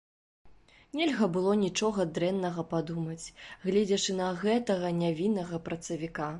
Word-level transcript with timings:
Нельга 0.99 1.27
было 1.35 1.51
нічога 1.65 2.07
дрэннага 2.15 2.65
падумаць, 2.73 3.21
гледзячы 3.69 4.19
на 4.23 4.33
гэтага 4.43 4.93
нявіннага 5.05 5.65
працавіка. 5.69 6.29